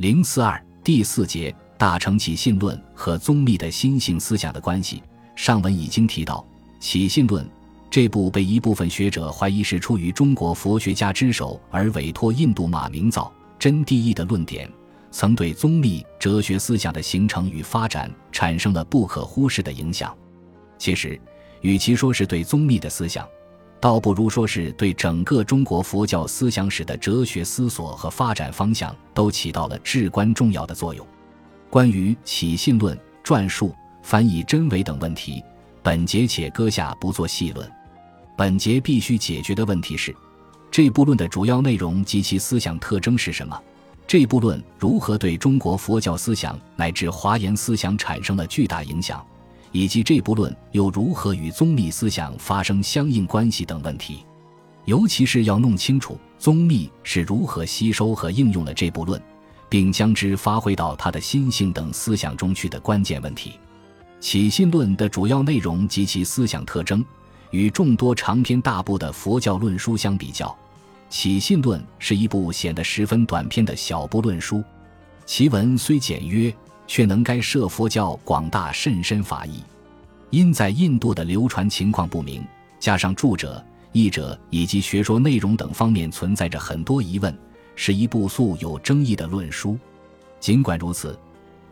[0.00, 5.02] 零四二第四节大乘起信论和宗密的心性思想的关系。
[5.36, 6.42] 上文已经提到，
[6.80, 7.46] 起信论
[7.90, 14.66] 这部被一部分学者怀疑是出于中国佛学家之手而委托印度马明造真谛义的论点，
[15.10, 20.16] 曾对宗密哲学思想的形成与发展产生了不可忽视的影响。
[20.78, 21.20] 其实，
[21.60, 23.28] 与其说是对宗密的思想，
[23.80, 31.06] 倒不如说是对整个中国佛教思想史的哲学思索和发展方向都起到了至关重要的作用。
[31.70, 35.42] 关于起信论撰述、翻译真伪等问题，
[35.82, 37.70] 本节且搁下不做细论。
[38.36, 40.14] 本节必须解决的问题是：
[40.70, 43.58] 这部论的主要内容及其思想特征是什么？
[44.06, 49.24] 这部论如何对中国佛教思想乃至华严思想产生了巨大影响？
[49.72, 54.24] 以及这部论又如何与宗密思想发生相应关系等问题，
[54.84, 59.20] 尤其是要弄清楚宗密是如何吸收和应用了这部论，
[59.68, 63.52] 并将之发挥到他的心性等思想中去的关键问题。
[64.18, 67.04] 起信论的主要内容及其思想特征，
[67.50, 70.54] 与众多长篇大部的佛教论书相比较，
[71.08, 74.62] 起信论是一部显得十分短篇的小部论书，
[75.24, 76.52] 其文虽简约。
[76.90, 79.62] 却能该摄佛教广大甚深法义，
[80.30, 82.44] 因在印度的流传情况不明，
[82.80, 87.32] 加上著者、译者以及学说内容等方面存在着很多疑问，
[87.76, 89.78] 是一部素有争议的论书。
[90.40, 91.16] 尽管如此，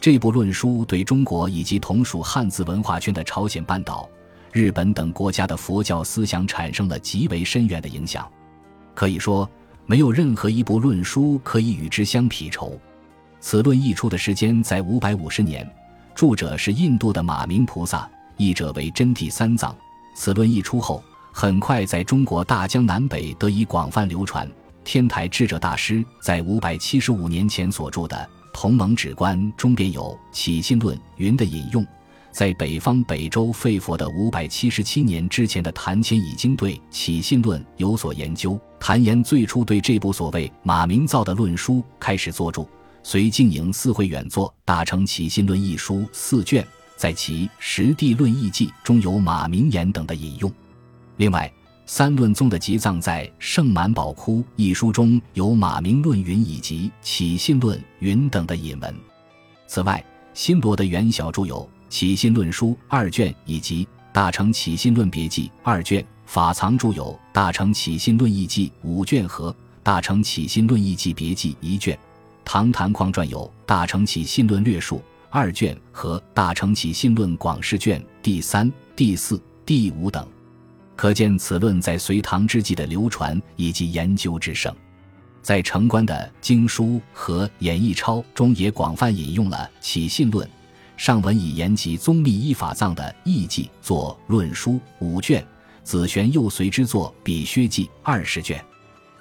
[0.00, 4.08] 这部论书对中国以及同属汉字文化圈的朝鲜半岛、
[4.52, 8.24] 日本等国家的佛教思想产生了极为深远的影响。
[8.94, 9.50] 可以说，
[9.84, 12.78] 没有任何一部论书可以与之相匹筹。
[13.40, 15.68] 此论译出的时间在五百五十年，
[16.14, 19.74] 著者是印度的马明菩萨，译者为真谛三藏。
[20.14, 24.48] 此论译出后，很快在中国大江南北得以广泛流传。
[24.84, 28.16] 天台智者大师在五百七十五年前所著的
[28.52, 31.86] 《同盟止观》中便有《起信论》云的引用。
[32.32, 38.58] 在北方北周废佛的五百七十七年之前的谭谦已经对《起信论》有所研究。
[38.80, 42.68] 谭言最初对这部所谓马明造的论书开始作注。
[43.10, 46.62] 随静营四会远作《大乘起信论》一书四卷，
[46.94, 50.52] 在其《实地论义记》中有马明言等的引用。
[51.16, 51.50] 另外，
[51.86, 58.94] 三论宗的集藏在《圣满宝窟》一书中有马明论云以及《起信论》云等的引文。
[59.66, 60.04] 此外，
[60.34, 69.50] 新罗的元小著有《起信论书》二卷以及《大乘起信论别记》二卷，法藏著有《大乘起信论义记》五卷和
[69.82, 71.98] 《大乘起信论义记别记》一卷。
[72.50, 74.96] 唐谭匡传有《大乘起信论略述》
[75.28, 80.26] 二卷和《大乘起信论广释卷》第三、第四、第五等，
[80.96, 84.74] 可见此论在隋唐之际的流传以及研究之盛。
[85.42, 90.48] 在成观的经书和演义钞中也广泛引用了《起信论》，
[90.96, 95.46] 上文以言及宗密依法藏的义记作论书五卷，
[95.84, 98.64] 子玄又随之作《比薛记》二十卷，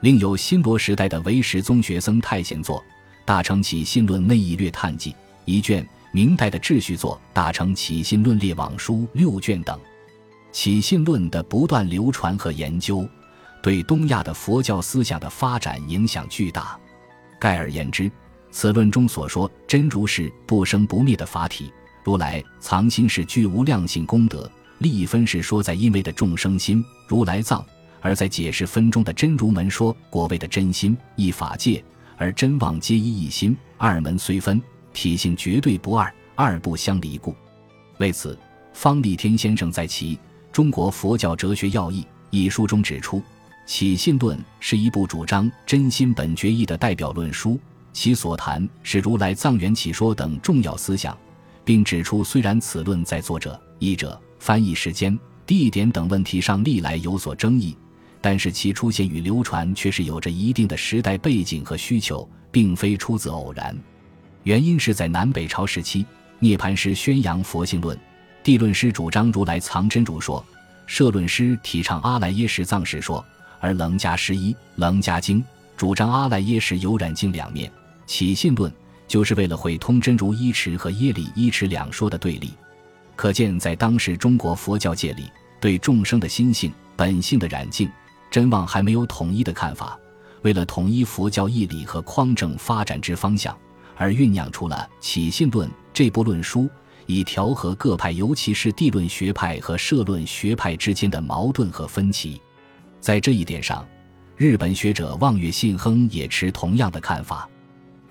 [0.00, 2.82] 另有新罗时代的唯识宗学僧太贤作。
[3.24, 9.78] 大乘起信论内义略探记一卷，明代的秩序作大乘起信论列网书六卷等，
[10.50, 13.08] 起信论的不断流传和研究，
[13.62, 16.78] 对东亚的佛教思想的发展影响巨大。
[17.38, 18.10] 概而言之，
[18.50, 21.72] 此论中所说真如是不生不灭的法体，
[22.04, 27.64] 如来藏心是具无量性功德，利分是说在因为的众生心，如来藏；
[28.00, 31.82] 而在解释分中的真如门说果位的真心，一法界。
[32.22, 34.62] 而真妄皆一一心，二门虽分，
[34.92, 37.34] 体性绝对不二，二不相离故。
[37.98, 38.38] 为此，
[38.72, 40.14] 方立天先生在其
[40.52, 43.18] 《中国佛教哲学要义》一书中指出，
[43.66, 47.58] 《起信论》是一部主张真心本觉义的代表论书，
[47.92, 51.18] 其所谈是如来藏缘起说等重要思想，
[51.64, 57.76] 并指出，虽然此论在作者、译者、翻译时间、地点等问题上历来有所争议。
[58.22, 63.76] 但是其出现与流传却是有着一定的时代背景和需求，并非出自偶然。
[64.44, 66.06] 原因是在南北朝时期，
[66.38, 67.98] 涅盘师宣扬佛性论，
[68.44, 70.44] 地论师主张如来藏真如说，
[70.86, 73.24] 摄论师提倡阿赖耶识藏识说，
[73.60, 75.44] 而楞伽师一、楞伽经
[75.76, 77.70] 主张阿赖耶识有染经两面。
[78.06, 78.72] 起信论
[79.08, 82.52] 就是为了会通真如一持和耶理一持两说的对立。
[83.16, 85.30] 可见在当时中国佛教界里，
[85.60, 87.90] 对众生的心性本性的染净。
[88.32, 89.96] 真望还没有统一的看法，
[90.40, 93.54] 为了统一佛教义理和匡正发展之方向，
[93.94, 96.66] 而酝酿出了《起信论》这部论书，
[97.04, 102.40] 以调和各派，尤其是地论学派和社论学派之间的矛盾和分歧。
[103.00, 103.86] 在这一点上，
[104.34, 107.46] 日本学者望月信亨也持同样的看法。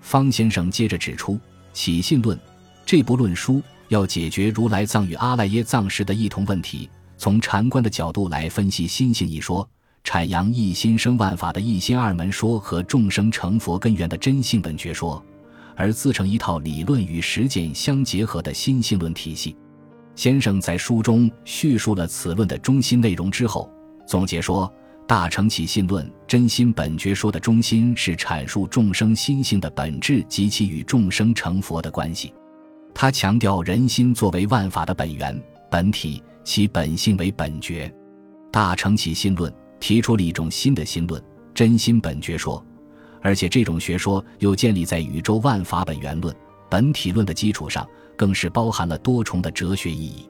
[0.02, 1.34] 方先生接着指出，
[1.74, 2.38] 《起信论》
[2.86, 9.68] 这部论书要解决如来藏与阿赖耶藏时的异同问题，从禅观的角度来分析心性一说，
[10.04, 15.24] 阐扬一心生万法的一心二门说和众生成佛根源的真性本觉说，
[15.76, 19.56] 而自成一套理论与实践相结合的心性论体系。
[20.16, 23.72] 先生在书中叙述了此论的中心内容之后，
[24.06, 24.72] 总结说。
[25.08, 32.34] 大乘起信论真心本觉说的中心是阐述众生心性的本质及其与众生成佛的关系。
[32.94, 35.38] 他强调人心作为万法的本源
[35.70, 37.94] 本体，其本性为本觉。
[38.54, 41.22] 大乘起信论提出了一种新的心论——
[41.54, 42.66] 真心本觉说，
[43.22, 46.34] 而且这种学说又建立在宇宙万法本源论、
[46.70, 47.86] 本体论的基础上，
[48.16, 50.26] 更是包含了多重的哲学意义。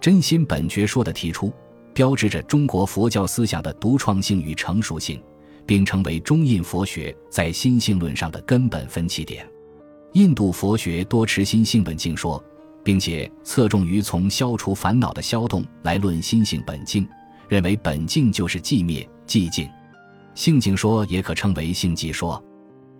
[0.00, 1.52] 真心本觉说的提出。
[1.94, 5.22] 标志着中国佛教思想的独创性与成熟性，
[5.66, 9.46] 并成为中印佛学在心性论上的根本分歧点。
[10.14, 12.42] 印度佛学多持心性本净说，
[12.82, 17.06] 并且侧重于从消除烦恼的消动来论心性本净，
[17.52, 19.68] 认为本净就是寂灭、寂静。
[20.34, 22.42] 性净说也可称为性寂说。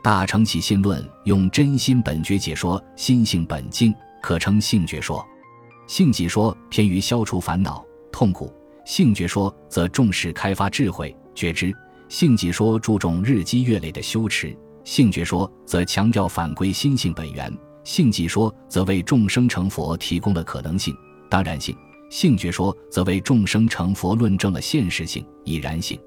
[0.05, 5.27] 大乘起信论用真心本觉解说心性本净，可称性觉说。
[5.87, 7.83] 性寂说偏于消除烦恼、
[8.13, 8.53] 痛苦。
[8.85, 11.75] 性觉说则重视开发智慧觉知，
[12.11, 14.55] 性寂说注重日积月累的修持，
[14.85, 17.51] 性觉说则强调反归心性本源，
[17.85, 20.95] 性寂说则为众生成佛提供了可能性、
[21.31, 21.75] 当然性，
[22.13, 25.99] 性觉说则为众生成佛论证了现实性、已然性。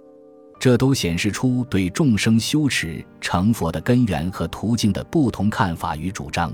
[0.60, 6.54] 这都显示出对众生修持成佛的根源和途径的不同看法与主张。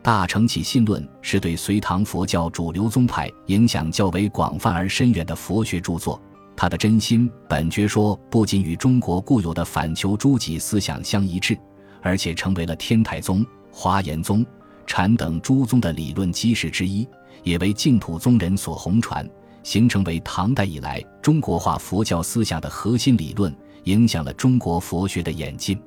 [0.00, 6.18] 大乘起信论是对隋唐佛教主流宗派影响较为广泛而深远的佛学著作。
[6.56, 11.56] 他的真心本觉说不仅与中国固有的反求诸己思想相一致，
[12.00, 14.44] 而且成为了天台宗、华严宗、
[14.86, 17.06] 禅等诸宗的理论基石之一，
[17.42, 19.28] 也为净土宗人所弘传，
[19.62, 23.54] 形成为唐代以来中国化佛教思想的核心理论，
[23.84, 25.78] 影响了中国佛学的演进。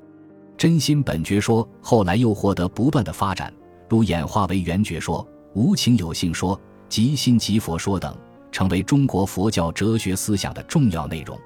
[0.57, 3.51] 真心本觉说后来又获得不断的发展。
[3.89, 8.15] 如演化为圆觉说、无情有性说、即心即佛说等，
[8.51, 11.37] 成为中国佛教哲学思想的重要内容。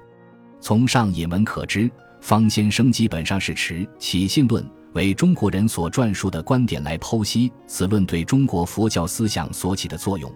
[0.60, 4.64] 从上引文可知，方先生基本上是持起信论
[4.96, 10.32] 为中国人所撰述的观点来剖析此论对中国佛教思想所起的作用，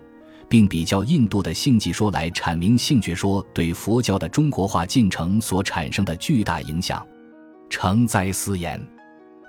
[0.50, 7.04] 并比较印度的性寂说来阐明性觉说对佛教的中国化进程所产生的巨大影响。
[7.70, 8.78] 承哉思言，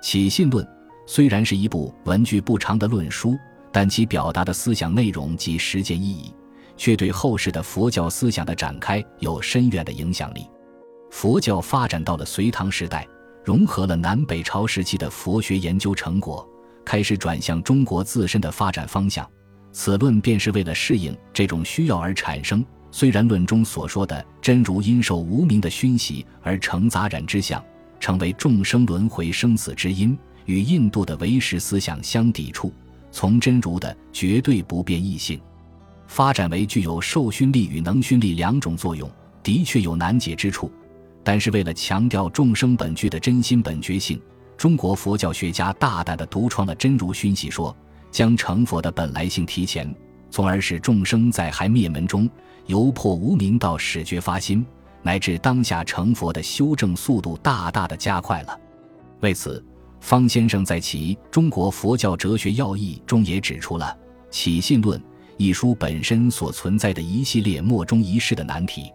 [0.02, 0.66] 起信论。
[1.06, 3.36] 虽然是一部文句不长的论书，
[3.70, 6.32] 但其表达的思想内容及实践意义，
[6.78, 10.46] 却对后世的佛教思想的展开有深远的影响力。
[11.10, 13.06] 佛教发展到了隋唐时代，
[13.44, 16.48] 融合了南北朝时期的佛学研究成果，
[16.84, 19.28] 开始转向中国自身的发展方向。
[19.72, 22.64] 此论便是为了适应这种需要而产生。
[22.90, 27.64] 虽然论中所说的真如因受无名的熏习而成杂染之相，
[27.98, 30.16] 成为众生轮回生死之因。
[30.44, 32.72] 与印度的唯识思想相抵触，
[33.12, 35.40] 从真如的绝对不变异性，
[36.08, 39.08] 发展为具有受熏力与能熏力两种作用，
[39.42, 40.70] 的确有难解之处。
[41.24, 44.20] 但是为了强调众生本具的真心本觉性，
[44.56, 47.76] 中国佛教学家大胆地独创了真如熏习说，
[48.10, 49.94] 将成佛的本来性提前，
[50.30, 52.28] 从而使众生在还灭门中，
[52.66, 54.64] 由破无明到始觉发心，
[55.02, 58.60] 乃至当下成佛的修正速度大大的加快了。
[59.20, 59.64] 为此。
[60.04, 63.96] 方先生在其《中国佛教哲学要义》中也指出了
[64.32, 64.98] 《起信论》
[65.36, 68.92] 一书本身所存在的一系列莫衷一是的难题。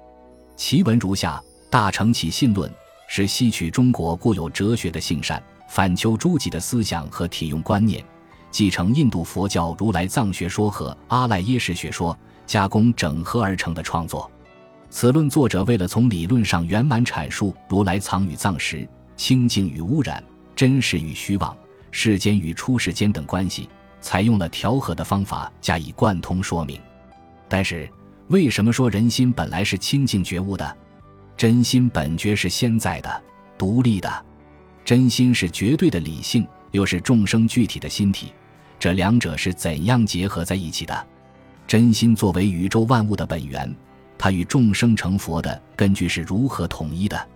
[0.58, 2.72] 其文如下：大乘起信论
[3.08, 8.04] 是吸取中国固有哲学的性善、反求诸己的思想和体用观念，
[8.52, 14.30] 继承印度佛教如来藏学说和阿赖耶识学说，加工整合而成的创作。
[14.90, 20.24] 此论作者为了从理论上圆满阐述如来藏与藏识、清净与污染。
[20.56, 21.56] 真实与虚妄、
[21.92, 23.70] 世间与出世间等关系，
[24.02, 26.82] 采用了调和的方法加以贯通说明。
[27.48, 27.88] 但是，
[28.30, 30.76] 为什么说人心本来是清净觉悟的？
[31.38, 33.24] 真心本觉是现在的、
[33.60, 34.26] 独立的，
[34.84, 38.34] 真心是绝对的理性，又是众生具体的心体，
[38.80, 41.08] 这两者是怎样结合在一起的？
[41.68, 43.72] 真心作为宇宙万物的本源，
[44.18, 47.28] 它与众生成佛的根据是如何统一的？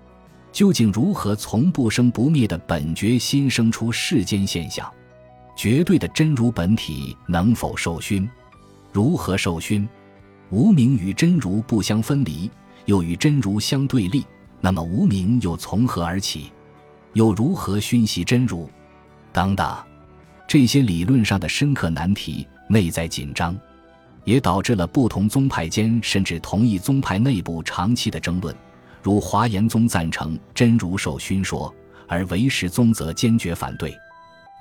[0.51, 4.91] 究竟如何从不生不灭的本觉心生出世间现象？
[5.55, 8.27] 绝对的真如本体能否受熏？
[8.91, 9.88] 如何受熏？
[10.50, 12.50] 无名与真如不相分离，
[12.85, 14.25] 又与真如相对立，
[14.59, 16.51] 那么无名又从何而起？
[17.13, 18.69] 又如何熏习真如？
[19.33, 19.77] 等等，
[20.47, 23.57] 这些理论上的深刻难题，内在紧张，
[24.23, 28.55] 也导致了不同宗派间甚至同一宗派内部长期的争论。
[29.01, 31.73] 如华严宗赞成真如受熏说，
[32.07, 33.91] 而唯识宗则坚决反对；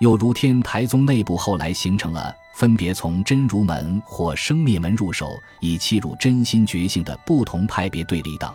[0.00, 8.52] 又如天台宗内部后来形成了分别从真如门或生灭门入手，以契入真心觉性的不同派别对立等。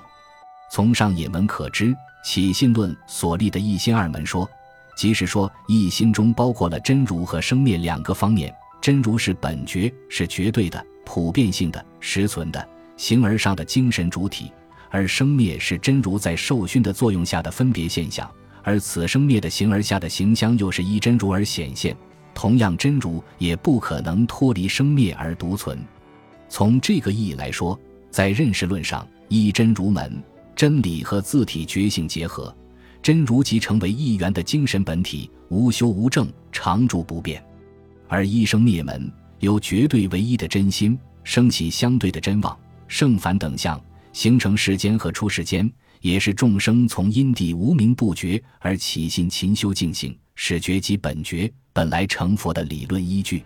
[0.72, 4.50] 从上引文可知，起信论所立的一心二门说，
[4.96, 8.54] 即是说一心中包括了真如和生灭两个方面。
[8.82, 14.52] 真如是本觉，是绝对的、普遍性的、实存的、形而上的精神主体。
[14.92, 18.30] 而生灭是真如在受熏的作用下的分别现象，
[18.64, 21.96] 而此生灭的形而下的形象又是依真如而显现。
[22.36, 25.80] 同样，真如也不可能脱离生灭而独存。
[26.50, 27.80] 从这个意义来说，
[28.12, 30.22] 在认识论上，一真如门
[30.56, 32.56] 真理和自体觉性结合，
[33.02, 37.42] 真如即成为一元的精神本体，无修无证，常住不变；
[38.08, 42.56] 而一生灭门由绝对唯一的真心升起相对的真妄、
[42.88, 43.82] 圣凡等相。
[44.14, 53.44] 形成世间和出世间，也是众生从因地无名不觉而起心勤修静行，使觉即本觉，本来成佛的理论依据。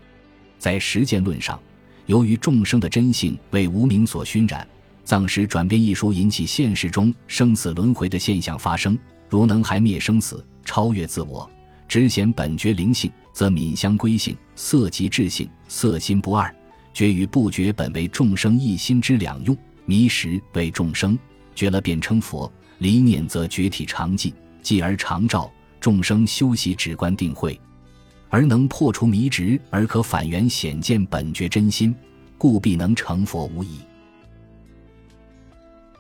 [0.59, 1.59] 在实践论上，
[2.05, 4.67] 由于众生的真性为无名所熏染，
[5.03, 8.95] 藏识转变一书引起现实中生死轮回的现象发生。
[9.29, 11.50] 如能还灭生死，超越自我，
[11.88, 16.55] 只显本觉灵性，则敏相归性，色即智性，色心不二，
[16.93, 19.57] 觉与不觉本为众生一心之两用。
[19.86, 21.17] 迷时为众生
[21.55, 24.31] 觉了便称佛，离念则觉体常寂，
[24.62, 27.59] 继而常照众生修习止观定慧，
[28.29, 31.93] 而能破除迷执而可反原显见本觉真心，
[32.38, 33.79] 故必能成佛无疑。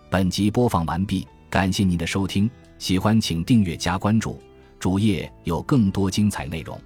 [0.09, 4.39] 本集播放完毕，感谢您的收听，喜欢请订阅加关注，
[4.79, 6.79] 主页有更多精彩内容。